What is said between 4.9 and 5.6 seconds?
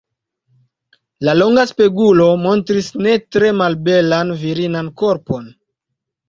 korpon.